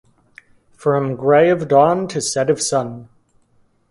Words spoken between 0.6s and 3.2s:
From gray of dawn to set of sun!